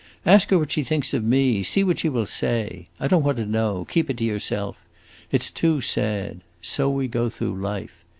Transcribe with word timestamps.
Ask 0.25 0.49
her 0.49 0.57
what 0.57 0.71
she 0.71 0.81
thinks 0.83 1.13
of 1.13 1.23
me; 1.23 1.61
see 1.61 1.83
what 1.83 1.99
she 1.99 2.09
will 2.09 2.25
say. 2.25 2.87
I 2.99 3.07
don't 3.07 3.21
want 3.21 3.37
to 3.37 3.45
know; 3.45 3.85
keep 3.87 4.09
it 4.09 4.17
to 4.17 4.23
yourself. 4.23 4.77
It 5.31 5.43
's 5.43 5.51
too 5.51 5.79
sad. 5.79 6.41
So 6.59 6.89
we 6.89 7.07
go 7.07 7.29
through 7.29 7.57
life. 7.61 8.03